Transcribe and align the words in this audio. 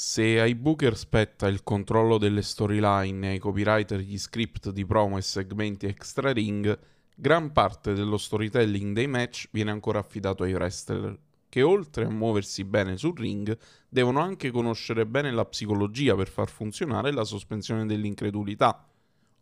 Se 0.00 0.40
ai 0.40 0.54
Booker 0.54 0.96
spetta 0.96 1.48
il 1.48 1.64
controllo 1.64 2.18
delle 2.18 2.42
storyline 2.42 3.26
e 3.26 3.30
ai 3.30 3.38
copywriter 3.40 3.98
gli 3.98 4.16
script 4.16 4.70
di 4.70 4.86
promo 4.86 5.18
e 5.18 5.22
segmenti 5.22 5.86
extra 5.86 6.30
ring, 6.30 6.78
gran 7.16 7.50
parte 7.50 7.94
dello 7.94 8.16
storytelling 8.16 8.94
dei 8.94 9.08
match 9.08 9.48
viene 9.50 9.72
ancora 9.72 9.98
affidato 9.98 10.44
ai 10.44 10.54
wrestler, 10.54 11.18
che 11.48 11.62
oltre 11.62 12.04
a 12.04 12.10
muoversi 12.10 12.62
bene 12.62 12.96
sul 12.96 13.16
ring, 13.16 13.58
devono 13.88 14.20
anche 14.20 14.52
conoscere 14.52 15.04
bene 15.04 15.32
la 15.32 15.44
psicologia 15.44 16.14
per 16.14 16.28
far 16.28 16.48
funzionare 16.48 17.10
la 17.10 17.24
sospensione 17.24 17.84
dell'incredulità. 17.84 18.88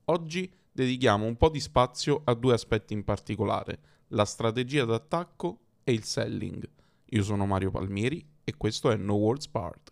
Oggi 0.06 0.50
dedichiamo 0.72 1.26
un 1.26 1.36
po' 1.36 1.50
di 1.50 1.60
spazio 1.60 2.22
a 2.24 2.32
due 2.32 2.54
aspetti 2.54 2.94
in 2.94 3.04
particolare, 3.04 3.78
la 4.08 4.24
strategia 4.24 4.86
d'attacco 4.86 5.58
e 5.84 5.92
il 5.92 6.04
selling. 6.04 6.66
Io 7.10 7.22
sono 7.22 7.44
Mario 7.44 7.70
Palmieri 7.70 8.26
e 8.42 8.56
questo 8.56 8.90
è 8.90 8.96
No 8.96 9.16
Words 9.16 9.48
Part. 9.48 9.85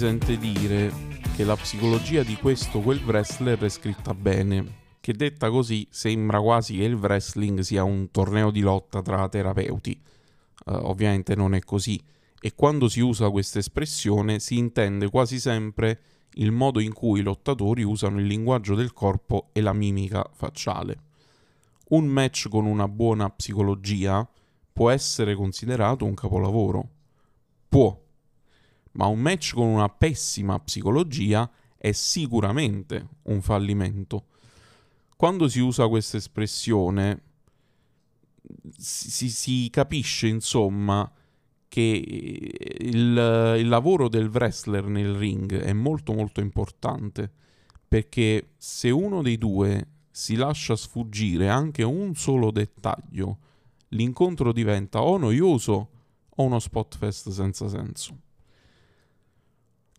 Sente 0.00 0.38
dire 0.38 0.90
che 1.36 1.44
la 1.44 1.56
psicologia 1.56 2.22
di 2.22 2.34
questo 2.36 2.78
o 2.78 2.80
quel 2.80 3.02
wrestler 3.04 3.58
è 3.58 3.68
scritta 3.68 4.14
bene, 4.14 4.94
che 4.98 5.12
detta 5.12 5.50
così 5.50 5.86
sembra 5.90 6.40
quasi 6.40 6.78
che 6.78 6.84
il 6.84 6.94
wrestling 6.94 7.60
sia 7.60 7.84
un 7.84 8.10
torneo 8.10 8.50
di 8.50 8.60
lotta 8.60 9.02
tra 9.02 9.28
terapeuti. 9.28 10.00
Uh, 10.64 10.72
ovviamente 10.84 11.34
non 11.34 11.54
è 11.54 11.60
così 11.60 12.02
e 12.40 12.54
quando 12.54 12.88
si 12.88 13.00
usa 13.00 13.28
questa 13.28 13.58
espressione 13.58 14.38
si 14.38 14.56
intende 14.56 15.10
quasi 15.10 15.38
sempre 15.38 16.00
il 16.36 16.50
modo 16.50 16.80
in 16.80 16.94
cui 16.94 17.20
i 17.20 17.22
lottatori 17.22 17.82
usano 17.82 18.20
il 18.20 18.24
linguaggio 18.24 18.74
del 18.74 18.94
corpo 18.94 19.50
e 19.52 19.60
la 19.60 19.74
mimica 19.74 20.26
facciale. 20.32 20.96
Un 21.90 22.06
match 22.06 22.48
con 22.48 22.64
una 22.64 22.88
buona 22.88 23.28
psicologia 23.28 24.26
può 24.72 24.88
essere 24.88 25.34
considerato 25.34 26.06
un 26.06 26.14
capolavoro. 26.14 26.88
Può, 27.68 28.08
ma 28.92 29.06
un 29.06 29.20
match 29.20 29.54
con 29.54 29.66
una 29.66 29.88
pessima 29.88 30.58
psicologia 30.60 31.50
è 31.76 31.92
sicuramente 31.92 33.08
un 33.24 33.40
fallimento. 33.40 34.26
Quando 35.16 35.48
si 35.48 35.60
usa 35.60 35.88
questa 35.88 36.16
espressione 36.16 37.22
si, 38.76 39.30
si 39.30 39.68
capisce 39.70 40.26
insomma 40.26 41.10
che 41.68 41.80
il, 42.80 43.56
il, 43.58 43.68
lavoro 43.68 44.08
del 44.08 44.28
wrestler 44.28 44.84
nel 44.86 45.14
ring 45.14 45.54
è 45.56 45.72
molto 45.72 46.12
molto 46.12 46.40
importante 46.40 47.30
perché 47.86 48.54
se 48.56 48.90
uno 48.90 49.22
dei 49.22 49.38
due 49.38 49.86
si 50.10 50.34
lascia 50.34 50.74
sfuggire 50.74 51.48
anche 51.48 51.82
un 51.82 52.14
solo 52.14 52.50
dettaglio, 52.50 53.38
l'incontro 53.88 54.52
diventa 54.52 55.02
o 55.02 55.16
noioso 55.16 55.88
o 56.28 56.42
uno 56.42 56.58
spot 56.58 56.96
fest 56.96 57.30
senza 57.30 57.68
senso. 57.68 58.16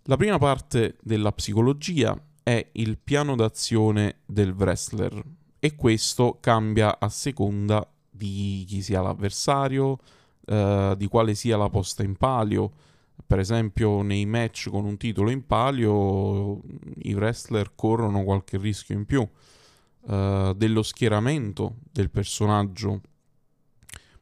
La 0.05 0.17
prima 0.17 0.39
parte 0.39 0.97
della 1.03 1.31
psicologia 1.31 2.19
è 2.41 2.69
il 2.73 2.97
piano 2.97 3.35
d'azione 3.35 4.21
del 4.25 4.51
wrestler 4.51 5.23
e 5.59 5.75
questo 5.75 6.39
cambia 6.41 6.97
a 6.99 7.07
seconda 7.07 7.87
di 8.09 8.65
chi 8.67 8.81
sia 8.81 9.01
l'avversario, 9.01 9.99
eh, 10.45 10.95
di 10.97 11.05
quale 11.05 11.35
sia 11.35 11.55
la 11.55 11.69
posta 11.69 12.01
in 12.01 12.15
palio. 12.15 12.71
Per 13.27 13.37
esempio, 13.37 14.01
nei 14.01 14.25
match 14.25 14.69
con 14.69 14.85
un 14.85 14.97
titolo 14.97 15.29
in 15.29 15.45
palio, 15.45 16.61
i 17.03 17.13
wrestler 17.13 17.73
corrono 17.75 18.23
qualche 18.23 18.57
rischio 18.57 18.95
in 18.95 19.05
più. 19.05 19.27
Eh, 20.07 20.53
dello 20.57 20.81
schieramento 20.81 21.75
del 21.91 22.09
personaggio. 22.09 23.01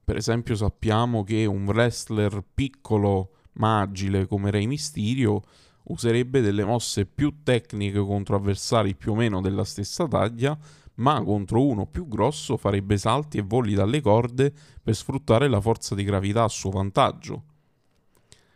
Per 0.04 0.18
esempio, 0.18 0.56
sappiamo 0.56 1.24
che 1.24 1.46
un 1.46 1.66
wrestler 1.66 2.44
piccolo 2.54 3.31
ma 3.54 3.80
agile 3.81 4.28
come 4.28 4.52
Rey 4.52 4.66
Mysterio 4.68 5.42
userebbe 5.90 6.42
delle 6.42 6.64
mosse 6.64 7.06
più 7.06 7.44
tecniche 7.44 8.00
contro 8.00 8.36
avversari 8.36 8.96
più 8.96 9.12
o 9.12 9.16
meno 9.16 9.42
della 9.42 9.64
stessa 9.64 10.08
taglia, 10.08 10.58
ma 10.96 11.22
contro 11.24 11.66
uno 11.66 11.86
più 11.86 12.08
grosso 12.08 12.58
farebbe 12.58 12.98
salti 12.98 13.38
e 13.38 13.42
voli 13.42 13.74
dalle 13.74 14.02
corde 14.02 14.54
per 14.82 14.96
sfruttare 14.96 15.48
la 15.48 15.62
forza 15.62 15.96
di 15.96 16.04
gravità 16.04 16.44
a 16.44 16.50
suo 16.50 16.72
vantaggio. 16.72 17.44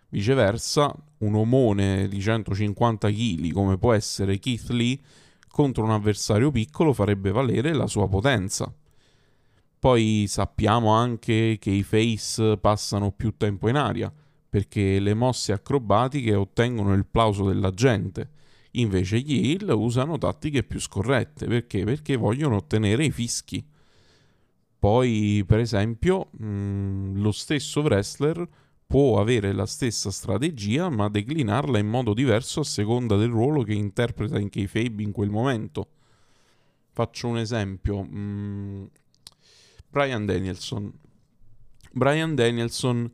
Viceversa, 0.09 0.93
un 1.19 1.35
omone 1.35 2.07
di 2.07 2.21
150 2.21 3.09
kg 3.09 3.51
come 3.51 3.77
può 3.77 3.93
essere 3.93 4.37
Keith 4.37 4.69
Lee 4.69 4.99
contro 5.47 5.83
un 5.83 5.91
avversario 5.91 6.51
piccolo 6.51 6.93
farebbe 6.93 7.31
valere 7.31 7.73
la 7.73 7.87
sua 7.87 8.07
potenza. 8.07 8.71
Poi 9.79 10.25
sappiamo 10.27 10.91
anche 10.91 11.57
che 11.59 11.69
i 11.69 11.83
face 11.83 12.57
passano 12.57 13.11
più 13.11 13.35
tempo 13.37 13.69
in 13.69 13.75
aria, 13.75 14.13
perché 14.53 14.99
le 14.99 15.15
mosse 15.15 15.51
acrobatiche 15.51 16.35
ottengono 16.35 16.93
il 16.93 17.07
plauso 17.07 17.45
della 17.45 17.71
gente. 17.71 18.29
Invece 18.73 19.19
gli 19.19 19.49
heal 19.49 19.67
usano 19.75 20.19
tattiche 20.19 20.61
più 20.61 20.79
scorrette, 20.79 21.47
perché? 21.47 21.83
Perché 21.83 22.15
vogliono 22.17 22.57
ottenere 22.57 23.03
i 23.03 23.09
fischi. 23.09 23.65
Poi, 24.77 25.43
per 25.47 25.57
esempio, 25.57 26.29
mh, 26.37 26.45
mm, 26.45 27.21
lo 27.23 27.31
stesso 27.31 27.81
wrestler 27.81 28.47
può 28.85 29.19
avere 29.19 29.53
la 29.53 29.65
stessa 29.65 30.11
strategia, 30.11 30.87
ma 30.87 31.09
declinarla 31.09 31.79
in 31.79 31.87
modo 31.87 32.13
diverso 32.13 32.59
a 32.59 32.63
seconda 32.63 33.15
del 33.15 33.31
ruolo 33.31 33.63
che 33.63 33.73
interpreta 33.73 34.37
in 34.37 34.49
kayfabe 34.49 35.01
in 35.01 35.11
quel 35.11 35.31
momento. 35.31 35.87
Faccio 36.91 37.27
un 37.27 37.39
esempio. 37.39 38.03
Mh, 38.03 38.17
mm, 38.19 38.83
Brian 39.89 40.27
Danielson. 40.27 40.93
Brian 41.91 42.35
Danielson 42.35 43.11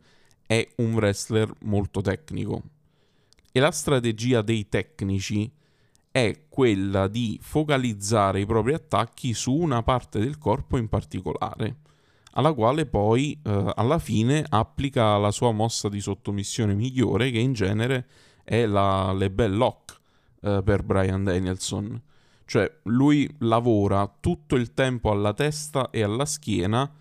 è 0.50 0.68
un 0.78 0.96
wrestler 0.96 1.54
molto 1.60 2.02
tecnico 2.02 2.64
e 3.52 3.60
la 3.60 3.70
strategia 3.70 4.42
dei 4.42 4.68
tecnici 4.68 5.52
è 6.10 6.46
quella 6.50 7.08
di 7.08 7.38
focalizzare 7.40 8.40
i 8.40 8.48
propri 8.48 8.74
attacchi 8.74 9.36
su 9.36 9.54
una 9.54 9.84
parte 9.84 10.18
del 10.18 10.40
corpo 10.40 10.78
in 10.78 10.90
particolare, 10.90 11.82
alla 12.32 12.54
quale 12.54 12.88
poi 12.88 13.40
eh, 13.44 13.74
alla 13.76 14.00
fine 14.00 14.44
applica 14.50 15.18
la 15.18 15.30
sua 15.30 15.52
mossa 15.52 15.88
di 15.88 16.02
sottomissione 16.02 16.74
migliore, 16.74 17.30
che 17.30 17.38
in 17.38 17.54
genere 17.54 18.08
è 18.44 18.66
la 18.66 19.14
Lebel 19.14 19.56
Lock 19.56 20.00
eh, 20.42 20.62
per 20.64 20.82
Brian 20.82 21.24
Danielson. 21.26 22.02
Cioè 22.44 22.80
lui 22.86 23.32
lavora 23.42 24.12
tutto 24.20 24.56
il 24.56 24.74
tempo 24.74 25.12
alla 25.12 25.36
testa 25.36 25.92
e 25.92 26.02
alla 26.02 26.26
schiena 26.26 26.92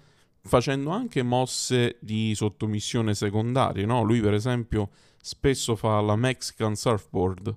facendo 0.42 0.90
anche 0.90 1.22
mosse 1.22 1.96
di 2.00 2.34
sottomissione 2.34 3.14
secondarie, 3.14 3.84
no? 3.84 4.02
Lui 4.02 4.20
per 4.20 4.34
esempio 4.34 4.90
spesso 5.20 5.76
fa 5.76 6.00
la 6.00 6.16
Mexican 6.16 6.74
Surfboard, 6.74 7.56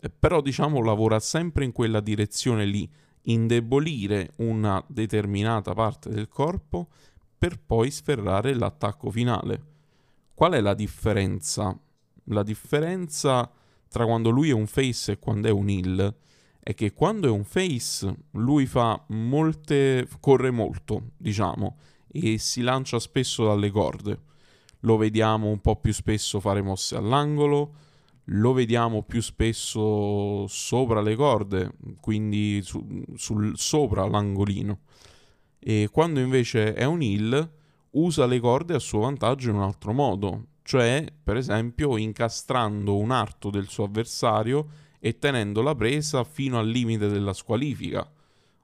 eh, 0.00 0.10
però 0.10 0.40
diciamo 0.40 0.82
lavora 0.82 1.18
sempre 1.20 1.64
in 1.64 1.72
quella 1.72 2.00
direzione 2.00 2.64
lì, 2.64 2.88
indebolire 3.22 4.32
una 4.36 4.82
determinata 4.86 5.74
parte 5.74 6.10
del 6.10 6.28
corpo 6.28 6.88
per 7.36 7.60
poi 7.60 7.90
sferrare 7.90 8.54
l'attacco 8.54 9.10
finale. 9.10 9.62
Qual 10.34 10.52
è 10.52 10.60
la 10.60 10.74
differenza? 10.74 11.76
La 12.24 12.42
differenza 12.42 13.50
tra 13.88 14.04
quando 14.04 14.30
lui 14.30 14.50
è 14.50 14.52
un 14.52 14.66
face 14.66 15.12
e 15.12 15.18
quando 15.18 15.48
è 15.48 15.50
un 15.50 15.68
heal 15.68 16.14
è 16.60 16.74
che 16.74 16.92
quando 16.92 17.28
è 17.28 17.30
un 17.30 17.44
face 17.44 18.14
lui 18.32 18.66
fa 18.66 19.02
molte 19.08 20.06
corre 20.20 20.50
molto, 20.50 21.12
diciamo, 21.16 21.78
e 22.10 22.38
si 22.38 22.62
lancia 22.62 22.98
spesso 22.98 23.44
dalle 23.44 23.70
corde. 23.70 24.20
Lo 24.80 24.96
vediamo 24.96 25.48
un 25.48 25.60
po' 25.60 25.76
più 25.76 25.92
spesso 25.92 26.40
fare 26.40 26.62
mosse 26.62 26.96
all'angolo, 26.96 27.74
lo 28.30 28.52
vediamo 28.52 29.02
più 29.02 29.20
spesso 29.20 30.46
sopra 30.46 31.00
le 31.00 31.16
corde, 31.16 31.72
quindi 32.00 32.60
su, 32.62 33.04
sul, 33.16 33.56
sopra 33.56 34.06
l'angolino. 34.06 34.80
E 35.58 35.88
quando 35.90 36.20
invece 36.20 36.74
è 36.74 36.84
un 36.84 37.02
heal, 37.02 37.50
usa 37.92 38.26
le 38.26 38.38
corde 38.38 38.74
a 38.74 38.78
suo 38.78 39.00
vantaggio 39.00 39.50
in 39.50 39.56
un 39.56 39.62
altro 39.62 39.92
modo, 39.92 40.46
cioè 40.62 41.06
per 41.22 41.36
esempio 41.36 41.96
incastrando 41.96 42.96
un 42.96 43.10
arto 43.10 43.50
del 43.50 43.68
suo 43.68 43.84
avversario 43.84 44.68
e 45.00 45.18
tenendo 45.18 45.62
la 45.62 45.74
presa 45.74 46.22
fino 46.24 46.58
al 46.58 46.68
limite 46.68 47.08
della 47.08 47.32
squalifica 47.32 48.08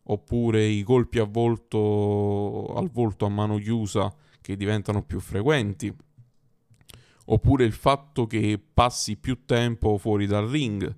oppure 0.04 0.64
i 0.64 0.82
colpi 0.82 1.18
a 1.18 1.24
volto, 1.24 2.74
al 2.74 2.90
volto 2.90 3.26
a 3.26 3.28
mano 3.28 3.56
chiusa 3.58 4.12
che 4.40 4.56
diventano 4.56 5.02
più 5.02 5.20
frequenti, 5.20 5.94
oppure 7.26 7.64
il 7.64 7.72
fatto 7.72 8.26
che 8.26 8.60
passi 8.72 9.16
più 9.16 9.44
tempo 9.46 9.96
fuori 9.96 10.26
dal 10.26 10.46
ring, 10.46 10.94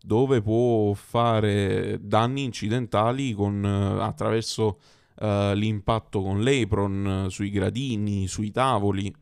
dove 0.00 0.40
può 0.40 0.92
fare 0.94 1.98
danni 2.00 2.44
incidentali 2.44 3.32
con, 3.32 3.62
uh, 3.62 4.00
attraverso 4.00 4.78
uh, 5.20 5.52
l'impatto 5.52 6.22
con 6.22 6.42
l'apron, 6.42 7.24
uh, 7.26 7.28
sui 7.28 7.50
gradini, 7.50 8.26
sui 8.26 8.50
tavoli. 8.50 9.14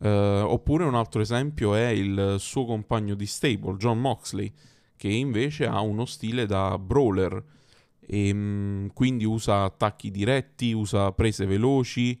oppure 0.00 0.84
un 0.84 0.94
altro 0.94 1.20
esempio 1.20 1.74
è 1.74 1.88
il 1.88 2.36
suo 2.38 2.64
compagno 2.64 3.14
di 3.14 3.26
stable, 3.26 3.76
John 3.76 4.00
Moxley, 4.00 4.52
che 4.96 5.08
invece 5.08 5.66
ha 5.66 5.80
uno 5.80 6.04
stile 6.04 6.46
da 6.46 6.78
brawler 6.78 7.42
e 8.10 8.28
ehm, 8.28 8.92
quindi 8.94 9.24
usa 9.24 9.64
attacchi 9.64 10.10
diretti, 10.10 10.72
usa 10.72 11.12
prese 11.12 11.44
veloci 11.44 12.18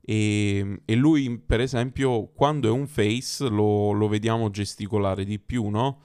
e, 0.00 0.80
e 0.86 0.94
lui 0.94 1.38
per 1.38 1.60
esempio 1.60 2.28
quando 2.28 2.68
è 2.68 2.70
un 2.70 2.86
face 2.86 3.46
lo, 3.46 3.92
lo 3.92 4.08
vediamo 4.08 4.48
gesticolare 4.48 5.24
di 5.24 5.38
più, 5.38 5.68
no? 5.68 6.00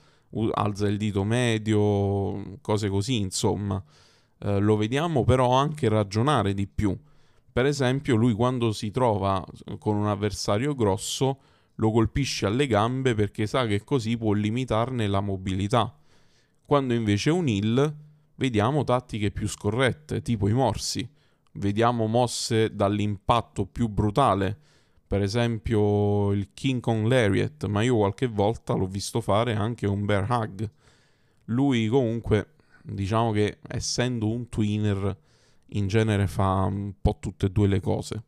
alza 0.52 0.88
il 0.88 0.98
dito 0.98 1.24
medio, 1.24 2.58
cose 2.60 2.90
così 2.90 3.20
insomma. 3.20 3.82
Eh, 4.40 4.60
lo 4.60 4.76
vediamo 4.76 5.24
però 5.24 5.54
anche 5.54 5.88
ragionare 5.88 6.54
di 6.54 6.68
più. 6.68 6.98
Per 7.52 7.66
esempio 7.66 8.16
lui 8.16 8.34
quando 8.34 8.74
si 8.74 8.92
trova 8.92 9.44
con 9.78 9.96
un 9.96 10.08
avversario 10.08 10.76
grosso 10.76 11.40
lo 11.76 11.92
colpisce 11.92 12.46
alle 12.46 12.68
gambe 12.68 13.16
perché 13.16 13.48
sa 13.48 13.66
che 13.68 13.84
così 13.84 14.18
può 14.18 14.34
limitarne 14.34 15.08
la 15.08 15.22
mobilità. 15.22 15.96
Quando 16.66 16.94
invece 16.94 17.30
un 17.30 17.48
heal 17.48 17.96
vediamo 18.36 18.84
tattiche 18.84 19.32
più 19.32 19.48
scorrette, 19.48 20.22
tipo 20.22 20.48
i 20.48 20.54
morsi. 20.54 21.08
Vediamo 21.54 22.08
mosse 22.08 22.76
dall'impatto 22.76 23.66
più 23.66 23.88
brutale, 23.88 24.58
per 25.06 25.22
esempio 25.22 26.32
il 26.32 26.50
King 26.54 26.82
Kong 26.82 27.06
Lariat, 27.06 27.66
ma 27.66 27.84
io 27.84 27.98
qualche 27.98 28.28
volta 28.28 28.74
l'ho 28.74 28.88
visto 28.88 29.22
fare 29.22 29.54
anche 29.54 29.86
un 29.86 30.06
Bear 30.06 30.30
Hug. 30.30 30.70
Lui 31.46 31.88
comunque, 31.88 32.54
diciamo 32.82 33.32
che 33.32 33.60
essendo 33.68 34.30
un 34.30 34.50
twinner, 34.50 35.18
in 35.76 35.88
genere 35.88 36.28
fa 36.28 36.64
un 36.64 36.94
po' 37.00 37.18
tutte 37.20 37.48
e 37.48 37.50
due 37.50 37.68
le 37.68 37.80
cose. 37.80 38.24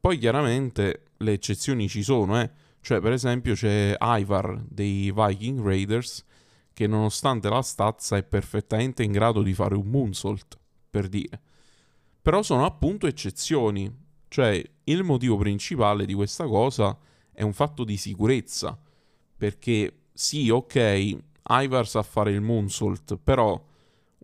Poi 0.00 0.18
chiaramente 0.18 1.06
le 1.16 1.32
eccezioni 1.32 1.88
ci 1.88 2.02
sono, 2.02 2.40
eh. 2.40 2.50
Cioè, 2.80 3.00
per 3.00 3.10
esempio, 3.10 3.54
c'è 3.54 3.96
Ivar 3.98 4.62
dei 4.68 5.12
Viking 5.12 5.64
Raiders 5.64 6.24
che 6.76 6.86
nonostante 6.86 7.48
la 7.48 7.62
stazza 7.62 8.18
è 8.18 8.22
perfettamente 8.22 9.02
in 9.02 9.10
grado 9.10 9.40
di 9.40 9.54
fare 9.54 9.74
un 9.74 9.86
moonsault, 9.86 10.58
per 10.90 11.08
dire. 11.08 11.40
Però 12.20 12.42
sono 12.42 12.66
appunto 12.66 13.06
eccezioni, 13.06 13.90
cioè 14.28 14.62
il 14.84 15.02
motivo 15.02 15.38
principale 15.38 16.04
di 16.04 16.12
questa 16.12 16.44
cosa 16.44 16.94
è 17.32 17.40
un 17.40 17.54
fatto 17.54 17.82
di 17.82 17.96
sicurezza, 17.96 18.78
perché 19.38 20.08
sì, 20.12 20.50
ok, 20.50 21.16
Ivar 21.48 21.88
sa 21.88 22.02
fare 22.02 22.32
il 22.32 22.42
moonsault, 22.42 23.16
però 23.24 23.58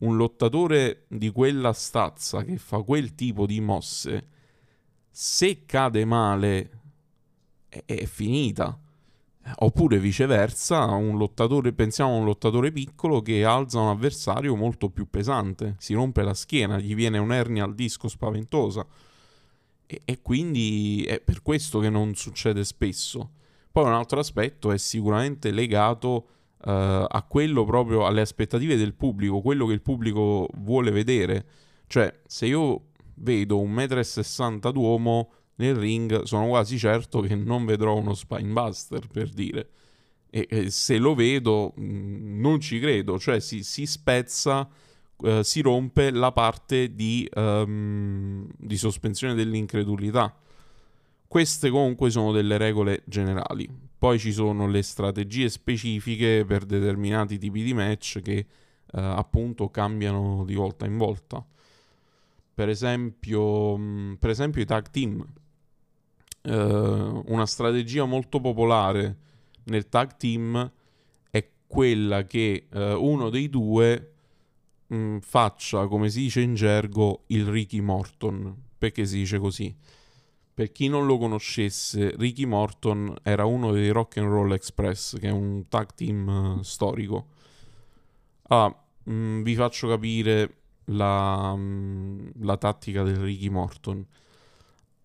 un 0.01 0.17
lottatore 0.19 1.07
di 1.09 1.31
quella 1.31 1.73
stazza 1.73 2.45
che 2.45 2.59
fa 2.59 2.83
quel 2.83 3.15
tipo 3.15 3.47
di 3.47 3.63
mosse, 3.63 4.29
se 5.09 5.65
cade 5.65 6.05
male, 6.05 6.71
è, 7.67 7.83
è 7.87 8.05
finita. 8.05 8.79
Oppure 9.57 9.99
viceversa, 9.99 10.85
un 10.85 11.19
lottatore, 11.19 11.73
pensiamo 11.73 12.13
a 12.15 12.19
un 12.19 12.25
lottatore 12.25 12.71
piccolo 12.71 13.21
che 13.23 13.45
alza 13.45 13.81
un 13.81 13.89
avversario 13.89 14.55
molto 14.55 14.89
più 14.89 15.11
pesante, 15.11 15.75
si 15.79 15.95
rompe 15.95 16.23
la 16.23 16.35
schiena, 16.35 16.79
gli 16.79 16.95
viene 16.95 17.19
un'ernia 17.19 17.65
al 17.65 17.75
disco 17.75 18.09
spaventosa. 18.09 18.87
E, 19.87 20.01
e 20.05 20.23
quindi 20.23 21.05
è 21.07 21.21
per 21.21 21.43
questo 21.43 21.81
che 21.81 21.91
non 21.91 22.15
succede 22.15 22.65
spesso. 22.65 23.31
Poi 23.73 23.85
un 23.85 23.93
altro 23.93 24.21
aspetto 24.21 24.71
è 24.71 24.79
sicuramente 24.79 25.51
legato 25.51 26.27
uh, 26.65 26.71
a 27.09 27.25
quello 27.27 27.65
proprio 27.65 28.07
alle 28.07 28.21
aspettative 28.21 28.77
del 28.77 28.95
pubblico, 28.95 29.41
quello 29.41 29.67
che 29.67 29.73
il 29.73 29.83
pubblico 29.83 30.49
vuole 30.59 30.91
vedere. 30.91 31.47
Cioè, 31.87 32.21
se 32.27 32.47
io 32.47 32.91
vedo 33.17 33.59
un 33.59 33.75
1,60 33.75 34.69
m 34.69 34.73
d'uomo 34.73 35.31
nel 35.57 35.77
ring 35.77 36.23
sono 36.23 36.49
quasi 36.49 36.79
certo 36.79 37.21
che 37.21 37.35
non 37.35 37.65
vedrò 37.65 37.97
uno 37.97 38.15
spinebuster 38.15 39.07
per 39.09 39.29
dire. 39.29 39.69
E, 40.31 40.47
e 40.49 40.71
se 40.71 40.97
lo 40.97 41.15
vedo 41.15 41.75
mh, 41.77 41.85
mm, 41.85 42.41
non 42.41 42.61
ci 42.61 42.81
credo, 42.81 43.19
cioè 43.19 43.39
si, 43.39 43.63
si 43.63 43.85
spezza, 43.85 44.67
uh, 45.17 45.43
si 45.43 45.61
rompe 45.61 46.11
la 46.11 46.33
parte 46.33 46.95
di, 46.95 47.29
um, 47.35 48.49
di 48.57 48.77
sospensione 48.79 49.35
dell'incredulità. 49.35 50.35
Queste 51.29 51.71
comunque 51.71 52.11
sono 52.11 52.33
delle 52.33 52.57
regole 52.57 53.03
generali. 53.07 53.69
Poi 53.99 54.19
ci 54.19 54.33
sono 54.33 54.67
le 54.67 54.83
strategie 54.83 55.49
specifiche 55.49 56.45
per 56.47 56.65
determinati 56.65 57.39
tipi 57.39 57.63
di 57.63 57.75
match 57.75 58.21
che 58.21 58.47
uh, 58.93 58.99
appunto 58.99 59.69
cambiano 59.69 60.45
di 60.45 60.55
volta 60.55 60.87
in 60.87 60.97
volta. 60.97 61.45
Per 62.55 62.69
esempio, 62.69 63.77
mm, 63.77 64.15
per 64.15 64.31
esempio 64.31 64.63
i 64.63 64.67
tag 64.67 64.91
team 64.91 65.25
eh, 66.43 67.23
una 67.27 67.47
strategia 67.47 68.05
molto 68.05 68.41
popolare 68.41 69.17
nel 69.65 69.89
tag 69.89 70.17
team 70.17 70.71
è 71.31 71.49
quella 71.67 72.27
che 72.27 72.67
eh, 72.71 72.93
uno 72.93 73.31
dei 73.31 73.49
due 73.49 74.13
mh, 74.87 74.97
mm, 74.97 75.19
faccia, 75.19 75.87
come 75.87 76.11
si 76.11 76.21
dice 76.21 76.41
in 76.41 76.55
gergo, 76.55 77.25
il 77.29 77.47
Ricky 77.47 77.81
Morton. 77.81 78.55
Perché 78.77 79.07
si 79.07 79.19
dice 79.19 79.39
così? 79.39 79.75
Per 80.55 80.71
chi 80.73 80.89
non 80.89 81.07
lo 81.07 81.17
conoscesse, 81.17 82.15
Ricky 82.17 82.45
Morton 82.45 83.17
era 83.23 83.45
uno 83.45 83.73
dei 83.73 83.91
Rock 83.91 84.19
and 84.19 84.29
Roll 84.29 84.53
Express, 84.53 85.19
che 85.19 85.29
è 85.29 85.31
un 85.31 85.67
tag 85.69 85.95
team 85.95 86.27
uh, 86.59 86.63
storico. 86.63 87.29
Ah, 88.49 88.75
mh, 89.05 89.13
mm, 89.13 89.43
vi 89.43 89.55
faccio 89.55 89.89
capire 89.89 90.57
la, 90.87 91.55
mh, 91.55 91.61
mm, 91.61 92.29
la 92.41 92.57
tattica 92.57 93.03
del 93.03 93.17
Ricky 93.17 93.49
Morton. 93.49 94.05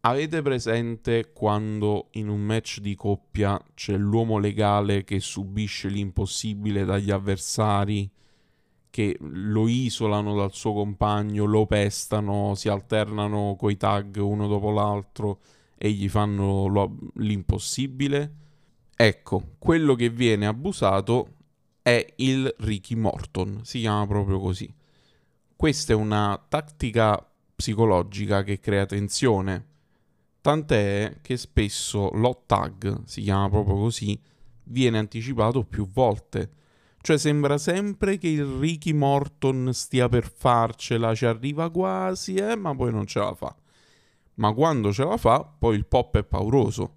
Avete 0.07 0.41
presente 0.41 1.33
quando 1.33 2.07
in 2.11 2.29
un 2.29 2.39
match 2.39 2.79
di 2.79 2.95
coppia 2.95 3.61
c'è 3.73 3.97
l'uomo 3.97 4.37
legale 4.37 5.03
che 5.03 5.19
subisce 5.19 5.89
l'impossibile 5.89 6.85
dagli 6.85 7.11
avversari, 7.11 8.09
che 8.89 9.17
lo 9.19 9.67
isolano 9.67 10.33
dal 10.33 10.53
suo 10.53 10.71
compagno, 10.71 11.43
lo 11.43 11.65
pestano, 11.65 12.55
si 12.55 12.69
alternano 12.69 13.57
coi 13.59 13.75
tag 13.75 14.15
uno 14.15 14.47
dopo 14.47 14.71
l'altro 14.71 15.39
e 15.77 15.91
gli 15.91 16.07
fanno 16.07 16.67
lo, 16.67 16.97
l'impossibile? 17.15 18.35
Ecco, 18.95 19.55
quello 19.57 19.93
che 19.95 20.09
viene 20.09 20.45
abusato 20.45 21.33
è 21.81 22.13
il 22.15 22.55
Ricky 22.59 22.95
Morton, 22.95 23.59
si 23.65 23.81
chiama 23.81 24.07
proprio 24.07 24.39
così. 24.39 24.73
Questa 25.53 25.91
è 25.91 25.95
una 25.97 26.41
tattica 26.47 27.29
psicologica 27.53 28.43
che 28.43 28.61
crea 28.61 28.85
tensione 28.85 29.75
Tant'è 30.47 31.17
che 31.21 31.35
spesso 31.35 32.09
l'hot 32.13 32.45
tag, 32.45 33.03
si 33.03 33.21
chiama 33.21 33.49
proprio 33.49 33.75
così, 33.75 34.17
viene 34.63 34.97
anticipato 34.97 35.65
più 35.65 35.89
volte. 35.91 36.51
Cioè 37.01 37.17
sembra 37.17 37.57
sempre 37.57 38.17
che 38.17 38.29
il 38.29 38.45
Ricky 38.45 38.93
Morton 38.93 39.73
stia 39.73 40.07
per 40.07 40.31
farcela, 40.31 41.13
ci 41.13 41.25
arriva 41.25 41.69
quasi, 41.69 42.35
eh, 42.35 42.55
ma 42.55 42.73
poi 42.73 42.93
non 42.93 43.05
ce 43.05 43.19
la 43.19 43.33
fa. 43.33 43.53
Ma 44.35 44.53
quando 44.53 44.93
ce 44.93 45.03
la 45.03 45.17
fa, 45.17 45.43
poi 45.43 45.75
il 45.75 45.85
pop 45.85 46.17
è 46.17 46.23
pauroso. 46.23 46.95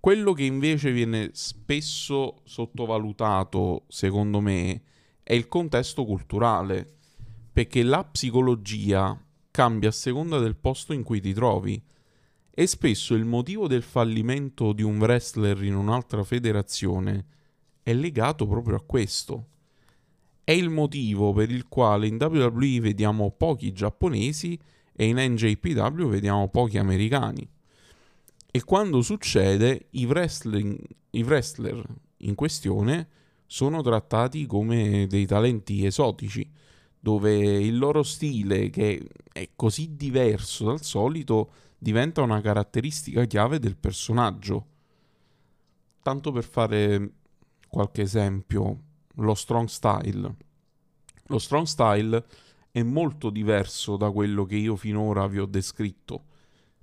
Quello 0.00 0.32
che 0.32 0.42
invece 0.42 0.90
viene 0.90 1.30
spesso 1.34 2.40
sottovalutato, 2.42 3.84
secondo 3.86 4.40
me, 4.40 4.82
è 5.22 5.32
il 5.32 5.46
contesto 5.46 6.04
culturale, 6.04 6.92
perché 7.52 7.84
la 7.84 8.02
psicologia 8.02 9.16
cambia 9.52 9.90
a 9.90 9.92
seconda 9.92 10.40
del 10.40 10.56
posto 10.56 10.92
in 10.92 11.04
cui 11.04 11.20
ti 11.20 11.32
trovi. 11.32 11.90
E 12.54 12.66
spesso 12.66 13.14
il 13.14 13.24
motivo 13.24 13.66
del 13.66 13.82
fallimento 13.82 14.74
di 14.74 14.82
un 14.82 14.98
wrestler 14.98 15.62
in 15.62 15.74
un'altra 15.74 16.22
federazione 16.22 17.24
è 17.82 17.94
legato 17.94 18.46
proprio 18.46 18.76
a 18.76 18.82
questo. 18.82 19.46
È 20.44 20.52
il 20.52 20.68
motivo 20.68 21.32
per 21.32 21.50
il 21.50 21.66
quale 21.66 22.06
in 22.06 22.18
WWE 22.20 22.80
vediamo 22.80 23.30
pochi 23.30 23.72
giapponesi 23.72 24.58
e 24.92 25.06
in 25.06 25.16
NJPW 25.16 26.08
vediamo 26.08 26.48
pochi 26.48 26.76
americani. 26.76 27.48
E 28.50 28.64
quando 28.64 29.00
succede, 29.00 29.86
i, 29.92 30.02
i 30.02 31.22
wrestler 31.22 31.82
in 32.18 32.34
questione 32.34 33.08
sono 33.46 33.80
trattati 33.80 34.44
come 34.44 35.06
dei 35.06 35.24
talenti 35.24 35.86
esotici, 35.86 36.46
dove 37.00 37.34
il 37.34 37.78
loro 37.78 38.02
stile, 38.02 38.68
che 38.68 39.02
è 39.32 39.48
così 39.56 39.96
diverso 39.96 40.66
dal 40.66 40.82
solito, 40.82 41.50
diventa 41.82 42.22
una 42.22 42.40
caratteristica 42.40 43.24
chiave 43.24 43.58
del 43.58 43.76
personaggio. 43.76 44.66
Tanto 46.00 46.30
per 46.30 46.44
fare 46.44 47.14
qualche 47.68 48.02
esempio, 48.02 48.78
lo 49.16 49.34
strong 49.34 49.66
style. 49.66 50.36
Lo 51.26 51.38
strong 51.38 51.66
style 51.66 52.24
è 52.70 52.84
molto 52.84 53.30
diverso 53.30 53.96
da 53.96 54.12
quello 54.12 54.44
che 54.44 54.54
io 54.54 54.76
finora 54.76 55.26
vi 55.26 55.40
ho 55.40 55.46
descritto. 55.46 56.26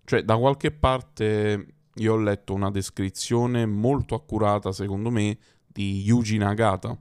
Cioè, 0.03 0.23
da 0.23 0.35
qualche 0.37 0.71
parte 0.71 1.75
io 1.93 2.13
ho 2.13 2.17
letto 2.17 2.53
una 2.53 2.69
descrizione 2.69 3.65
molto 3.65 4.15
accurata, 4.15 4.73
secondo 4.73 5.09
me, 5.09 5.37
di 5.65 6.01
Yuji 6.01 6.37
Nagata. 6.37 6.99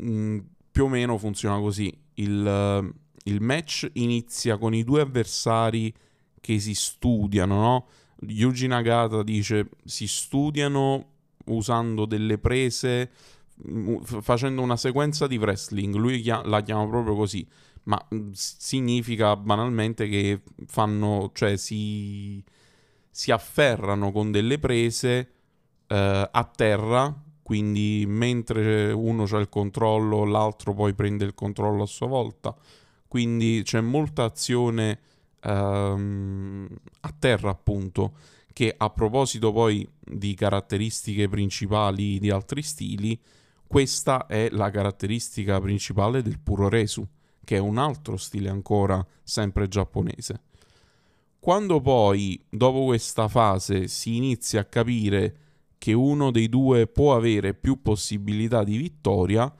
Mm, 0.00 0.38
più 0.70 0.84
o 0.84 0.88
meno 0.88 1.18
funziona 1.18 1.58
così. 1.58 1.92
Il, 2.14 2.94
il, 3.24 3.40
match 3.40 3.90
inizia 3.94 4.58
con 4.58 4.74
i 4.74 4.84
due 4.84 5.00
avversari 5.00 5.92
che 6.44 6.60
si 6.60 6.74
studiano, 6.74 7.60
no? 7.60 7.86
Yuji 8.26 8.66
Nagata 8.66 9.22
dice 9.22 9.70
si 9.82 10.06
studiano 10.06 11.06
usando 11.46 12.04
delle 12.04 12.36
prese, 12.36 13.10
mm, 13.66 14.00
facendo 14.02 14.60
una 14.60 14.76
sequenza 14.76 15.26
di 15.26 15.38
wrestling. 15.38 15.94
Lui 15.94 16.22
la 16.22 16.62
chiama 16.62 16.86
proprio 16.86 17.14
così 17.14 17.46
ma 17.84 18.02
mm, 18.14 18.30
significa 18.32 19.36
banalmente 19.36 20.08
che 20.08 20.42
fanno, 20.66 21.30
cioè 21.34 21.56
si, 21.56 22.42
si 23.10 23.30
afferrano 23.30 24.12
con 24.12 24.30
delle 24.30 24.58
prese 24.58 25.32
eh, 25.86 26.28
a 26.30 26.44
terra, 26.44 27.14
quindi 27.42 28.04
mentre 28.06 28.92
uno 28.92 29.24
ha 29.24 29.38
il 29.38 29.48
controllo, 29.48 30.24
l'altro 30.24 30.74
poi 30.74 30.94
prende 30.94 31.24
il 31.24 31.34
controllo 31.34 31.82
a 31.82 31.86
sua 31.86 32.06
volta. 32.06 32.54
Quindi 33.06 33.62
c'è 33.64 33.80
molta 33.80 34.24
azione 34.24 34.98
ehm, 35.44 36.68
a 37.00 37.14
terra, 37.18 37.50
appunto, 37.50 38.14
che 38.52 38.74
a 38.76 38.90
proposito 38.90 39.52
poi 39.52 39.86
di 40.00 40.34
caratteristiche 40.34 41.28
principali 41.28 42.18
di 42.18 42.30
altri 42.30 42.62
stili, 42.62 43.20
questa 43.66 44.26
è 44.26 44.48
la 44.50 44.70
caratteristica 44.70 45.60
principale 45.60 46.22
del 46.22 46.38
puro 46.38 46.68
resu 46.68 47.06
che 47.44 47.56
è 47.56 47.58
un 47.58 47.78
altro 47.78 48.16
stile 48.16 48.48
ancora 48.48 49.06
sempre 49.22 49.68
giapponese. 49.68 50.40
Quando 51.38 51.80
poi, 51.80 52.42
dopo 52.48 52.86
questa 52.86 53.28
fase, 53.28 53.86
si 53.86 54.16
inizia 54.16 54.60
a 54.60 54.64
capire 54.64 55.36
che 55.76 55.92
uno 55.92 56.30
dei 56.30 56.48
due 56.48 56.86
può 56.86 57.14
avere 57.14 57.52
più 57.52 57.82
possibilità 57.82 58.64
di 58.64 58.78
vittoria, 58.78 59.52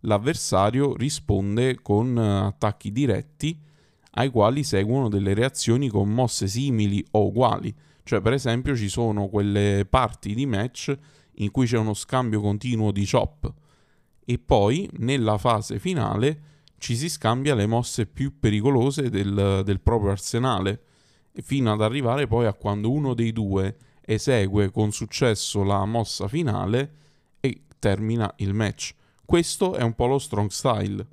l'avversario 0.00 0.94
risponde 0.94 1.82
con 1.82 2.16
attacchi 2.16 2.92
diretti 2.92 3.60
ai 4.12 4.30
quali 4.30 4.64
seguono 4.64 5.08
delle 5.08 5.34
reazioni 5.34 5.88
con 5.88 6.08
mosse 6.08 6.46
simili 6.46 7.04
o 7.12 7.26
uguali. 7.26 7.74
Cioè, 8.04 8.20
per 8.20 8.32
esempio, 8.32 8.76
ci 8.76 8.88
sono 8.88 9.28
quelle 9.28 9.86
parti 9.88 10.34
di 10.34 10.46
match 10.46 10.96
in 11.36 11.50
cui 11.50 11.66
c'è 11.66 11.78
uno 11.78 11.94
scambio 11.94 12.40
continuo 12.40 12.90
di 12.90 13.08
chop 13.08 13.52
e 14.24 14.38
poi 14.38 14.88
nella 14.98 15.38
fase 15.38 15.78
finale 15.78 16.50
ci 16.78 16.96
si 16.96 17.08
scambia 17.08 17.54
le 17.54 17.66
mosse 17.66 18.06
più 18.06 18.38
pericolose 18.38 19.08
del, 19.08 19.62
del 19.64 19.80
proprio 19.80 20.10
arsenale, 20.10 20.82
fino 21.34 21.72
ad 21.72 21.80
arrivare 21.80 22.26
poi 22.26 22.46
a 22.46 22.54
quando 22.54 22.90
uno 22.90 23.14
dei 23.14 23.32
due 23.32 23.76
esegue 24.04 24.70
con 24.70 24.90
successo 24.90 25.62
la 25.62 25.84
mossa 25.84 26.26
finale 26.26 26.92
e 27.40 27.62
termina 27.78 28.32
il 28.38 28.52
match. 28.52 28.94
Questo 29.24 29.74
è 29.74 29.82
un 29.82 29.94
po' 29.94 30.06
lo 30.06 30.18
strong 30.18 30.50
style. 30.50 31.06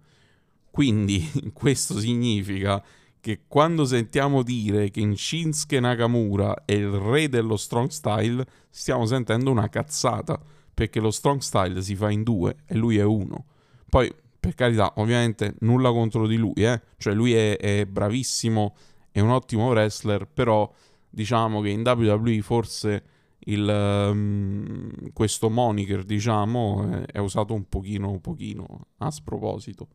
Quindi 0.72 1.30
questo 1.54 2.00
significa 2.00 2.84
che 3.22 3.42
quando 3.48 3.86
sentiamo 3.86 4.44
dire 4.44 4.90
che 4.90 5.12
Shinsuke 5.16 5.80
Nakamura 5.80 6.64
è 6.66 6.74
il 6.74 6.90
re 6.90 7.28
dello 7.28 7.58
strong 7.58 7.90
style, 7.90 8.46
stiamo 8.70 9.06
sentendo 9.06 9.52
una 9.52 9.68
cazzata, 9.68 10.40
perché 10.74 11.00
lo 11.00 11.12
strong 11.12 11.40
style 11.42 11.82
si 11.82 11.96
fa 11.96 12.10
in 12.10 12.24
due 12.24 12.58
e 12.66 12.76
lui 12.76 12.98
è 12.98 13.04
uno. 13.04 13.46
Poi 13.90 14.14
per 14.40 14.56
carità, 14.56 14.94
ovviamente 14.96 15.56
nulla 15.60 15.92
contro 15.92 16.26
di 16.26 16.38
lui, 16.38 16.64
eh? 16.64 16.82
cioè 16.98 17.14
lui 17.14 17.34
è, 17.34 17.58
è, 17.58 17.86
bravissimo, 17.86 18.76
è 19.12 19.20
un 19.20 19.32
ottimo 19.32 19.68
wrestler, 19.68 20.26
però 20.26 20.72
diciamo 21.10 21.60
che 21.60 21.70
in 21.70 21.82
WWE 21.82 22.42
forse 22.42 23.04
il, 23.40 23.68
um, 23.68 25.12
questo 25.12 25.50
moniker, 25.50 26.04
diciamo, 26.04 26.90
è, 26.90 27.06
è, 27.14 27.18
usato 27.20 27.54
un 27.54 27.68
pochino, 27.68 28.10
un 28.10 28.22
pochino 28.22 28.88
a 29.00 29.12
sproposito. 29.12 29.90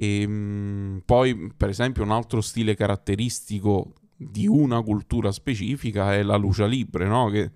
E 0.00 0.24
um, 0.24 1.02
poi, 1.04 1.52
per 1.56 1.68
esempio, 1.68 2.02
un 2.04 2.12
altro 2.12 2.40
stile 2.40 2.74
caratteristico 2.74 3.92
di 4.16 4.46
una 4.46 4.82
cultura 4.82 5.32
specifica 5.32 6.14
è 6.14 6.22
la 6.22 6.36
lucia 6.36 6.66
libre, 6.66 7.06
no? 7.06 7.28
Che 7.30 7.50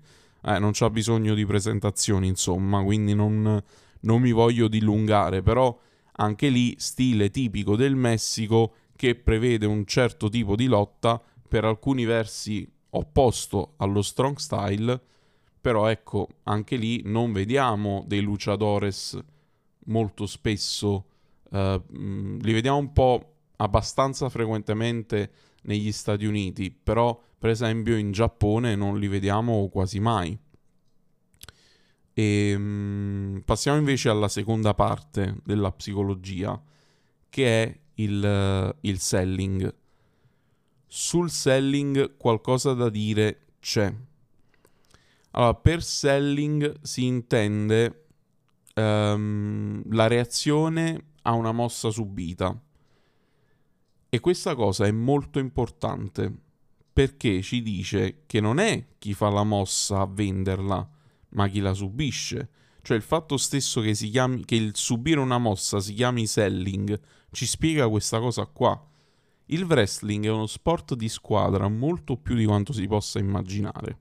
eh, 0.45 0.59
non 0.59 0.71
c'ha 0.73 0.89
bisogno 0.89 1.33
di 1.35 1.45
presentazioni, 1.45 2.27
insomma, 2.27 2.83
quindi 2.83 3.13
non 3.13 3.61
non 4.03 4.21
mi 4.21 4.31
voglio 4.31 4.67
dilungare, 4.67 5.41
però 5.41 5.77
anche 6.13 6.49
lì 6.49 6.75
stile 6.77 7.29
tipico 7.29 7.75
del 7.75 7.95
Messico 7.95 8.75
che 8.95 9.15
prevede 9.15 9.65
un 9.65 9.85
certo 9.85 10.29
tipo 10.29 10.55
di 10.55 10.67
lotta 10.67 11.21
per 11.47 11.65
alcuni 11.65 12.05
versi 12.05 12.69
opposto 12.91 13.73
allo 13.77 14.01
strong 14.01 14.37
style, 14.37 14.99
però 15.59 15.87
ecco, 15.87 16.27
anche 16.43 16.75
lì 16.75 17.01
non 17.05 17.31
vediamo 17.31 18.03
dei 18.07 18.21
luchadores 18.21 19.17
molto 19.85 20.25
spesso, 20.25 21.05
uh, 21.53 21.81
li 21.89 22.53
vediamo 22.53 22.77
un 22.77 22.91
po' 22.91 23.35
abbastanza 23.57 24.29
frequentemente 24.29 25.31
negli 25.63 25.91
Stati 25.91 26.25
Uniti, 26.25 26.71
però 26.71 27.19
per 27.37 27.49
esempio 27.49 27.95
in 27.95 28.11
Giappone 28.11 28.75
non 28.75 28.99
li 28.99 29.07
vediamo 29.07 29.69
quasi 29.69 29.99
mai. 29.99 30.37
E, 32.15 32.53
um, 32.55 33.41
passiamo 33.43 33.77
invece 33.77 34.09
alla 34.09 34.27
seconda 34.27 34.73
parte 34.73 35.37
della 35.43 35.71
psicologia, 35.71 36.61
che 37.29 37.63
è 37.63 37.79
il, 37.95 38.75
il 38.81 38.99
selling. 38.99 39.73
Sul 40.85 41.29
selling 41.29 42.17
qualcosa 42.17 42.73
da 42.73 42.89
dire 42.89 43.39
c'è. 43.59 43.93
Allora, 45.31 45.55
per 45.55 45.81
selling 45.81 46.81
si 46.81 47.05
intende 47.05 48.05
um, 48.75 49.81
la 49.91 50.07
reazione 50.07 51.12
a 51.23 51.33
una 51.33 51.51
mossa 51.51 51.89
subita. 51.89 52.57
E 54.09 54.19
questa 54.19 54.55
cosa 54.55 54.85
è 54.85 54.91
molto 54.91 55.39
importante 55.39 56.31
perché 56.93 57.41
ci 57.41 57.63
dice 57.63 58.23
che 58.27 58.39
non 58.39 58.59
è 58.59 58.89
chi 58.99 59.13
fa 59.13 59.29
la 59.29 59.43
mossa 59.43 60.01
a 60.01 60.05
venderla, 60.05 60.87
ma 61.29 61.47
chi 61.47 61.59
la 61.59 61.73
subisce. 61.73 62.49
Cioè 62.83 62.95
il 62.95 63.03
fatto 63.03 63.37
stesso 63.37 63.81
che, 63.81 63.93
chiami, 63.93 64.45
che 64.45 64.55
il 64.55 64.75
subire 64.75 65.19
una 65.19 65.39
mossa 65.39 65.79
si 65.79 65.93
chiami 65.93 66.27
selling 66.27 66.99
ci 67.31 67.47
spiega 67.47 67.89
questa 67.89 68.19
cosa 68.19 68.45
qua. 68.45 68.79
Il 69.47 69.63
wrestling 69.63 70.25
è 70.25 70.29
uno 70.29 70.45
sport 70.45 70.93
di 70.95 71.09
squadra 71.09 71.67
molto 71.67 72.15
più 72.15 72.35
di 72.35 72.45
quanto 72.45 72.71
si 72.71 72.87
possa 72.87 73.19
immaginare. 73.19 73.99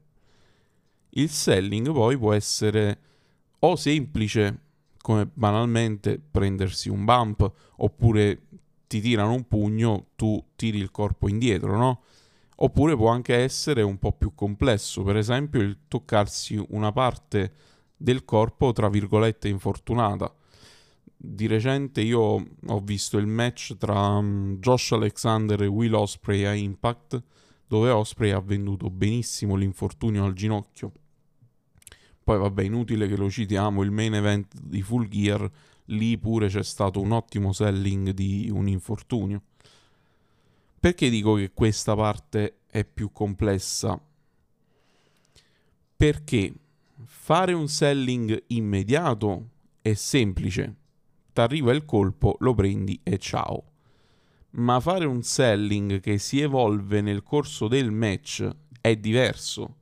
Il 1.11 1.31
selling 1.31 1.91
poi 1.91 2.17
può 2.17 2.33
essere 2.33 3.01
o 3.61 3.77
semplice, 3.77 4.61
come 5.03 5.29
banalmente 5.33 6.19
prendersi 6.19 6.89
un 6.89 7.05
bump, 7.05 7.53
oppure 7.77 8.47
ti 8.87 9.01
tirano 9.01 9.35
un 9.35 9.47
pugno, 9.47 10.07
tu 10.17 10.43
tiri 10.57 10.79
il 10.79 10.91
corpo 10.91 11.29
indietro, 11.29 11.77
no? 11.77 12.03
Oppure 12.57 12.97
può 12.97 13.09
anche 13.09 13.35
essere 13.35 13.83
un 13.83 13.99
po' 13.99 14.13
più 14.13 14.35
complesso, 14.35 15.03
per 15.03 15.17
esempio 15.17 15.61
il 15.61 15.81
toccarsi 15.89 16.63
una 16.71 16.93
parte 16.93 17.53
del 17.97 18.25
corpo, 18.25 18.73
tra 18.73 18.89
virgolette, 18.89 19.49
infortunata. 19.49 20.33
Di 21.17 21.47
recente 21.47 22.01
io 22.01 22.21
ho 22.21 22.81
visto 22.81 23.17
il 23.19 23.27
match 23.27 23.77
tra 23.77 24.17
um, 24.17 24.59
Josh 24.59 24.93
Alexander 24.93 25.63
e 25.63 25.67
Will 25.67 25.95
Osprey 25.95 26.45
a 26.45 26.55
Impact, 26.55 27.23
dove 27.67 27.91
Osprey 27.91 28.31
ha 28.31 28.41
venduto 28.41 28.91
benissimo 28.91 29.55
l'infortunio 29.57 30.25
al 30.25 30.35
ginocchio. 30.35 30.93
Poi 32.25 32.39
vabbè, 32.39 32.63
inutile 32.63 33.09
che 33.09 33.17
lo 33.17 33.29
citiamo, 33.29 33.83
il 33.83 33.91
main 33.91 34.15
event 34.15 34.55
di 34.61 34.83
Full 34.83 35.09
Gear, 35.09 35.51
lì 35.87 36.17
pure 36.19 36.49
c'è 36.49 36.63
stato 36.63 37.01
un 37.01 37.11
ottimo 37.13 37.53
selling 37.53 38.11
di 38.11 38.49
un 38.53 38.69
infortunio. 38.69 39.43
Perché 40.79 41.11
dico 41.11 41.35
che 41.35 41.53
questa 41.53 41.95
parte 41.95 42.61
è 42.67 42.85
più 42.85 43.13
complessa? 43.13 44.01
Perché 45.97 46.55
fare 47.05 47.53
un 47.53 47.69
selling 47.69 48.45
immediato 48.49 49.49
è 49.81 49.95
semplice. 49.95 50.77
T'arriva 51.33 51.73
il 51.73 51.85
colpo, 51.85 52.37
lo 52.41 52.55
prendi 52.55 53.01
e 53.03 53.19
ciao. 53.19 53.65
Ma 54.51 54.81
fare 54.81 55.07
un 55.07 55.23
selling 55.23 56.01
che 56.01 56.19
si 56.19 56.41
evolve 56.41 57.01
nel 57.01 57.23
corso 57.23 57.69
del 57.69 57.91
match 57.91 58.49
è 58.81 58.97
diverso. 58.97 59.77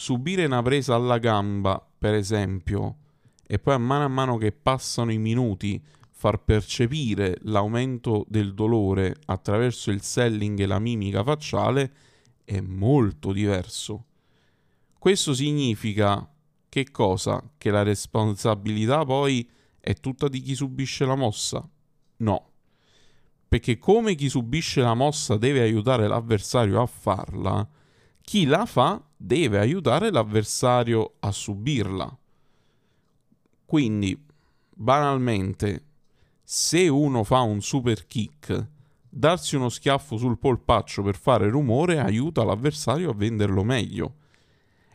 Subire 0.00 0.46
una 0.46 0.62
presa 0.62 0.94
alla 0.94 1.18
gamba, 1.18 1.86
per 1.98 2.14
esempio, 2.14 2.96
e 3.46 3.58
poi 3.58 3.74
a 3.74 3.78
mano 3.78 4.04
a 4.04 4.08
mano 4.08 4.38
che 4.38 4.50
passano 4.50 5.12
i 5.12 5.18
minuti 5.18 5.78
far 6.10 6.42
percepire 6.42 7.36
l'aumento 7.42 8.24
del 8.26 8.54
dolore 8.54 9.14
attraverso 9.26 9.90
il 9.90 10.00
selling 10.00 10.58
e 10.58 10.64
la 10.64 10.78
mimica 10.78 11.22
facciale 11.22 11.92
è 12.46 12.62
molto 12.62 13.30
diverso. 13.30 14.06
Questo 14.98 15.34
significa 15.34 16.26
che 16.70 16.90
cosa? 16.90 17.50
Che 17.58 17.70
la 17.70 17.82
responsabilità 17.82 19.04
poi 19.04 19.46
è 19.78 19.92
tutta 19.92 20.28
di 20.28 20.40
chi 20.40 20.54
subisce 20.54 21.04
la 21.04 21.14
mossa? 21.14 21.68
No. 22.16 22.50
Perché 23.46 23.76
come 23.76 24.14
chi 24.14 24.30
subisce 24.30 24.80
la 24.80 24.94
mossa 24.94 25.36
deve 25.36 25.60
aiutare 25.60 26.08
l'avversario 26.08 26.80
a 26.80 26.86
farla, 26.86 27.68
chi 28.30 28.44
la 28.44 28.64
fa 28.64 29.02
deve 29.16 29.58
aiutare 29.58 30.12
l'avversario 30.12 31.14
a 31.18 31.32
subirla. 31.32 32.16
Quindi, 33.64 34.24
banalmente, 34.72 35.84
se 36.40 36.86
uno 36.86 37.24
fa 37.24 37.40
un 37.40 37.60
super 37.60 38.06
kick, 38.06 38.68
darsi 39.08 39.56
uno 39.56 39.68
schiaffo 39.68 40.16
sul 40.16 40.38
polpaccio 40.38 41.02
per 41.02 41.16
fare 41.16 41.48
rumore 41.48 41.98
aiuta 41.98 42.44
l'avversario 42.44 43.10
a 43.10 43.14
venderlo 43.14 43.64
meglio. 43.64 44.14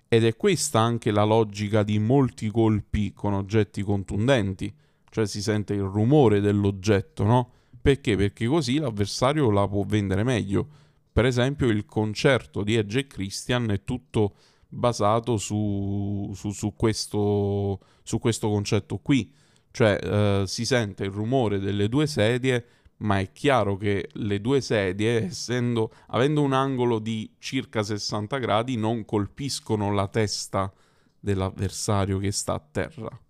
Ed 0.07 0.23
è 0.23 0.37
questa 0.37 0.79
anche 0.79 1.11
la 1.11 1.25
logica 1.25 1.83
di 1.83 1.99
molti 1.99 2.49
colpi 2.49 3.11
con 3.11 3.33
oggetti 3.33 3.83
contundenti, 3.83 4.73
cioè 5.09 5.27
si 5.27 5.41
sente 5.41 5.73
il 5.73 5.81
rumore 5.81 6.39
dell'oggetto, 6.39 7.25
no? 7.25 7.51
Perché? 7.81 8.15
Perché 8.15 8.47
così 8.47 8.77
l'avversario 8.77 9.51
la 9.51 9.67
può 9.67 9.83
vendere 9.83 10.23
meglio. 10.23 10.83
Per 11.15 11.23
esempio 11.23 11.69
il 11.69 11.85
concerto 11.85 12.61
di 12.61 12.75
Edge 12.75 12.99
e 12.99 13.07
Christian 13.07 13.71
è 13.71 13.85
tutto 13.85 14.35
basato 14.67 15.37
su, 15.37 16.29
su, 16.35 16.51
su, 16.51 16.73
questo, 16.75 17.79
su 18.03 18.19
questo, 18.19 18.49
concetto 18.49 18.97
qui. 18.97 19.33
Cioè 19.71 19.97
eh, 20.03 20.43
si 20.45 20.65
sente 20.65 21.05
il 21.05 21.11
rumore 21.11 21.59
delle 21.59 21.87
due 21.87 22.05
sedie 22.05 22.65
ma 22.97 23.19
è 23.19 23.31
chiaro 23.31 23.77
che 23.77 24.09
le 24.11 24.41
due 24.41 24.59
sedie, 24.59 25.27
essendo, 25.27 25.93
avendo 26.07 26.41
un 26.41 26.51
angolo 26.51 26.99
di 26.99 27.33
circa 27.39 27.81
60 27.81 28.37
gradi, 28.37 28.75
non 28.75 29.05
colpiscono 29.05 29.93
la 29.93 30.09
testa 30.09 30.69
dell'avversario 31.17 32.17
che 32.17 32.33
sta 32.33 32.55
a 32.55 32.67
terra. 32.71 33.21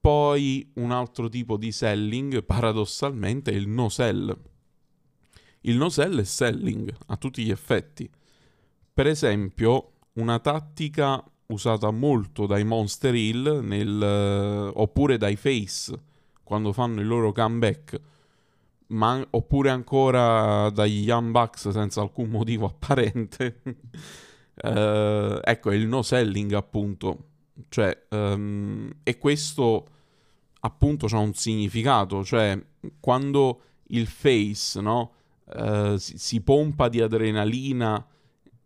Poi 0.00 0.70
un 0.74 0.92
altro 0.92 1.28
tipo 1.28 1.56
di 1.56 1.72
selling, 1.72 2.44
paradossalmente, 2.44 3.50
è 3.50 3.54
il 3.54 3.66
no 3.66 3.88
sell. 3.88 4.49
Il 5.62 5.76
no 5.76 5.88
sell 5.88 6.20
è 6.20 6.24
selling 6.24 6.94
a 7.06 7.16
tutti 7.16 7.42
gli 7.44 7.50
effetti. 7.50 8.08
Per 8.92 9.06
esempio, 9.06 9.92
una 10.14 10.38
tattica 10.38 11.22
usata 11.46 11.90
molto 11.90 12.46
dai 12.46 12.64
Monster 12.64 13.14
Hill 13.14 13.60
nel, 13.62 14.70
oppure 14.74 15.16
dai 15.18 15.36
Face 15.36 16.08
quando 16.42 16.72
fanno 16.72 17.00
il 17.00 17.06
loro 17.06 17.30
comeback, 17.30 18.00
ma, 18.88 19.24
oppure 19.30 19.70
ancora 19.70 20.68
dagli 20.70 21.04
Young 21.04 21.30
Bucks 21.30 21.68
senza 21.68 22.00
alcun 22.00 22.28
motivo 22.28 22.66
apparente. 22.66 23.60
uh, 23.62 25.38
ecco, 25.44 25.70
il 25.70 25.86
no 25.86 26.02
selling 26.02 26.52
appunto. 26.54 27.28
Cioè, 27.68 28.06
um, 28.10 28.90
e 29.04 29.18
questo 29.18 29.86
appunto 30.60 31.06
ha 31.06 31.18
un 31.18 31.34
significato, 31.34 32.24
cioè 32.24 32.60
quando 32.98 33.60
il 33.88 34.06
face, 34.06 34.80
no? 34.80 35.12
Uh, 35.52 35.96
si, 35.96 36.16
si, 36.16 36.40
pompa 36.42 36.88
di 36.88 37.00
adrenalina 37.00 38.06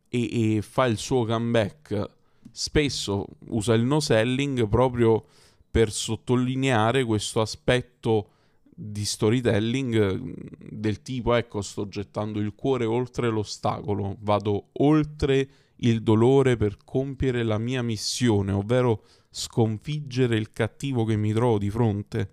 e, 0.08 0.56
e, 0.56 0.62
fa 0.62 0.84
il 0.84 0.98
suo 0.98 1.24
comeback, 1.24 2.10
spesso 2.50 3.26
usa 3.46 3.72
il 3.72 3.82
no 3.82 4.00
selling 4.00 4.68
proprio 4.68 5.24
per 5.70 5.90
sottolineare 5.90 7.04
questo 7.04 7.40
aspetto 7.40 8.28
di 8.76 9.04
storytelling 9.04 10.20
mm, 10.20 10.32
del 10.58 11.00
tipo 11.00 11.34
ecco 11.34 11.62
sto 11.62 11.88
gettando 11.88 12.38
il 12.38 12.54
cuore 12.54 12.84
oltre 12.84 13.28
l'ostacolo, 13.28 14.16
vado 14.20 14.68
oltre 14.72 15.48
il 15.76 16.02
dolore 16.02 16.56
per 16.56 16.76
compiere 16.84 17.42
la 17.42 17.58
mia 17.58 17.82
missione, 17.82 18.52
ovvero 18.52 19.04
sconfiggere 19.30 20.36
il 20.36 20.52
cattivo 20.52 21.04
che 21.04 21.16
mi 21.16 21.32
trovo 21.32 21.58
di 21.58 21.70
fronte. 21.70 22.30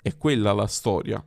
È 0.00 0.16
quella 0.16 0.52
la 0.52 0.66
storia. 0.66 1.24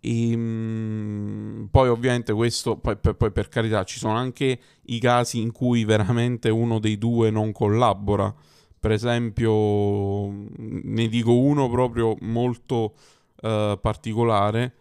E, 0.00 0.36
mh, 0.36 1.68
poi 1.70 1.88
ovviamente 1.88 2.32
questo, 2.32 2.76
poi, 2.76 2.96
poi, 2.96 3.30
per 3.30 3.48
carità, 3.48 3.84
ci 3.84 3.98
sono 3.98 4.14
anche 4.14 4.58
i 4.86 4.98
casi 4.98 5.40
in 5.40 5.52
cui 5.52 5.84
veramente 5.84 6.48
uno 6.48 6.78
dei 6.78 6.98
due 6.98 7.30
non 7.30 7.52
collabora 7.52 8.34
per 8.80 8.92
esempio, 8.92 10.30
ne 10.56 11.06
dico 11.08 11.36
uno 11.36 11.68
proprio 11.68 12.16
molto 12.20 12.94
uh, 13.42 13.78
particolare. 13.78 14.74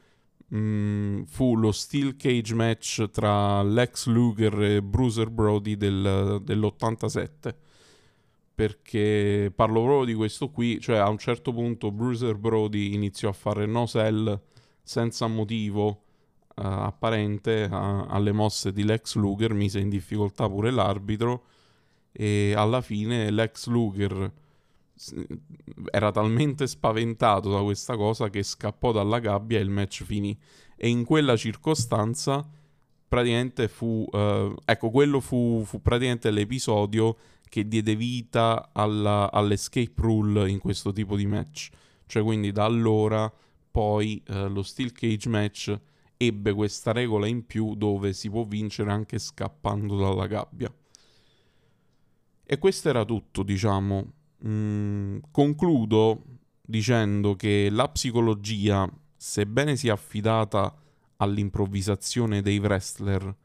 Mm, 0.56 1.24
fu 1.24 1.58
lo 1.58 1.74
Steel 1.74 2.16
Cage 2.16 2.56
match 2.56 3.10
tra 3.12 3.62
Lex 3.62 4.08
Luger 4.08 4.62
e 4.64 4.82
Bruiser 4.82 5.30
Brody 5.30 5.76
del, 5.76 6.40
dell'87 6.42 7.56
perché 8.56 9.52
parlo 9.56 9.84
proprio 9.84 10.06
di 10.06 10.14
questo 10.16 10.50
qui, 10.50 10.80
cioè 10.82 10.98
a 10.98 11.08
un 11.08 11.18
certo 11.18 11.54
punto 11.54 11.92
Bruiser 11.92 12.36
Brody 12.36 12.94
iniziò 12.94 13.30
a 13.30 13.34
fare 13.34 13.66
no 13.66 13.86
sell 13.86 14.42
senza 14.90 15.28
motivo 15.28 15.88
uh, 15.88 15.98
apparente 16.56 17.70
a, 17.70 18.08
alle 18.08 18.32
mosse 18.32 18.74
di 18.74 18.84
Lex 18.84 19.18
Luger, 19.18 19.54
mise 19.54 19.78
in 19.80 19.88
difficoltà 19.88 20.50
pure 20.50 20.72
l'arbitro 20.72 21.44
e 22.12 22.56
alla 22.58 22.82
fine 22.82 23.30
l'ex 23.30 23.68
Luger 23.68 24.34
era 25.92 26.12
talmente 26.12 26.66
spaventato 26.66 27.52
da 27.52 27.62
questa 27.62 27.96
cosa 27.96 28.30
che 28.30 28.42
scappò 28.42 28.92
dalla 28.92 29.20
gabbia 29.20 29.60
e 29.60 29.62
il 29.62 29.70
match 29.70 30.04
finì. 30.04 30.36
E 30.76 30.90
in 30.90 31.06
quella 31.06 31.38
circostanza 31.38 32.44
praticamente 33.08 33.68
fu... 33.68 34.08
Uh, 34.12 34.56
ecco, 34.66 34.90
quello 34.90 35.20
fu, 35.20 35.62
fu, 35.66 35.84
praticamente 35.84 36.32
l'episodio 36.32 37.16
che 37.48 37.68
diede 37.68 37.96
vita 37.96 38.72
alla, 38.74 39.32
all'escape 39.32 39.94
rule 39.98 40.50
in 40.50 40.58
questo 40.58 40.92
tipo 40.92 41.16
di 41.16 41.28
match. 41.28 41.70
Cioè 42.08 42.24
quindi 42.24 42.52
da 42.52 42.66
allora 42.66 43.32
poi 43.72 44.22
uh, 44.28 44.48
lo 44.48 44.64
Steel 44.64 44.92
Cage 44.92 45.30
match 45.30 45.80
ebbe 46.18 46.54
questa 46.54 46.92
regola 46.92 47.28
in 47.28 47.46
più 47.46 47.76
dove 47.76 48.12
si 48.14 48.30
può 48.30 48.44
vincere 48.44 48.92
anche 48.92 49.20
scappando 49.20 49.98
dalla 49.98 50.28
gabbia. 50.28 50.74
E 52.44 52.58
questo 52.58 52.90
era 52.90 53.06
tutto, 53.06 53.44
diciamo. 53.44 54.12
Mm, 54.46 55.18
concludo 55.32 56.24
dicendo 56.62 57.36
che 57.36 57.70
la 57.72 57.88
psicologia, 57.90 58.90
sebbene 59.16 59.76
sia 59.76 59.94
affidata 59.94 60.76
all'improvvisazione 61.18 62.42
dei 62.42 62.58
wrestler, 62.58 63.36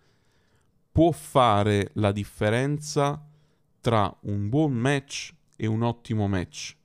può 0.90 1.10
fare 1.10 1.90
la 1.94 2.12
differenza 2.12 3.24
tra 3.80 4.14
un 4.22 4.48
buon 4.48 4.72
match 4.72 5.34
e 5.56 5.66
un 5.66 5.82
ottimo 5.82 6.26
match. 6.26 6.76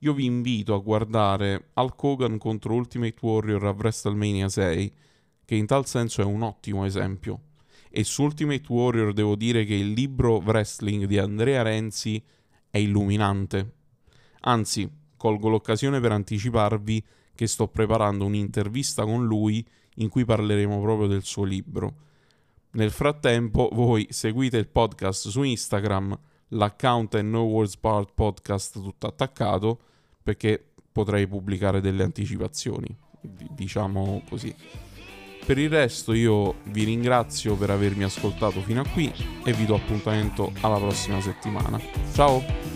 Io 0.00 0.12
vi 0.12 0.26
invito 0.26 0.74
a 0.74 0.78
guardare 0.78 1.70
Hulk 1.74 2.02
Hogan 2.02 2.38
contro 2.38 2.74
Ultimate 2.74 3.16
Warrior 3.20 3.64
a 3.64 3.70
WrestleMania 3.70 4.48
6, 4.48 4.92
che 5.44 5.54
in 5.54 5.66
tal 5.66 5.86
senso 5.86 6.20
è 6.20 6.24
un 6.24 6.42
ottimo 6.42 6.84
esempio. 6.84 7.40
E 7.88 8.04
su 8.04 8.22
Ultimate 8.22 8.64
Warrior 8.68 9.12
devo 9.14 9.36
dire 9.36 9.64
che 9.64 9.74
il 9.74 9.92
libro 9.92 10.42
Wrestling 10.44 11.04
di 11.04 11.18
Andrea 11.18 11.62
Renzi 11.62 12.22
è 12.68 12.78
illuminante. 12.78 13.72
Anzi, 14.40 14.90
colgo 15.16 15.48
l'occasione 15.48 15.98
per 15.98 16.12
anticiparvi 16.12 17.04
che 17.34 17.46
sto 17.46 17.68
preparando 17.68 18.26
un'intervista 18.26 19.04
con 19.04 19.24
lui 19.24 19.66
in 19.96 20.08
cui 20.08 20.24
parleremo 20.24 20.80
proprio 20.80 21.06
del 21.06 21.22
suo 21.22 21.44
libro. 21.44 22.04
Nel 22.72 22.90
frattempo, 22.90 23.70
voi 23.72 24.06
seguite 24.10 24.58
il 24.58 24.68
podcast 24.68 25.28
su 25.28 25.42
Instagram, 25.42 26.18
l'account 26.48 27.16
è 27.16 27.22
No 27.22 27.42
Words 27.42 27.76
Part 27.76 28.10
Podcast 28.14 28.80
tutto 28.80 29.06
attaccato, 29.06 29.78
perché 30.22 30.62
potrei 30.92 31.26
pubblicare 31.26 31.80
delle 31.80 32.02
anticipazioni, 32.02 32.94
diciamo 33.20 34.22
così. 34.28 34.54
Per 35.44 35.58
il 35.58 35.70
resto 35.70 36.12
io 36.12 36.56
vi 36.64 36.82
ringrazio 36.84 37.54
per 37.56 37.70
avermi 37.70 38.02
ascoltato 38.02 38.60
fino 38.62 38.80
a 38.80 38.88
qui 38.88 39.12
e 39.44 39.52
vi 39.52 39.64
do 39.64 39.76
appuntamento 39.76 40.52
alla 40.60 40.78
prossima 40.78 41.20
settimana. 41.20 41.80
Ciao! 42.12 42.75